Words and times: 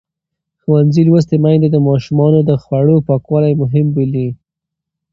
ښوونځې 0.61 1.01
لوستې 1.07 1.35
میندې 1.43 1.69
د 1.71 1.77
ماشومانو 1.87 2.39
د 2.49 2.51
خوړو 2.63 2.95
پاکوالی 3.07 3.53
مهم 3.61 3.85
بولي. 3.95 4.27